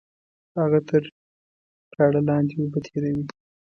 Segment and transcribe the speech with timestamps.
[0.59, 1.03] هغه تر
[1.91, 3.25] پراړه لاندې اوبه تېروي